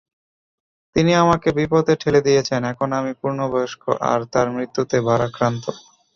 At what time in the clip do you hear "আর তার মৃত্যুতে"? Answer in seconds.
4.11-4.97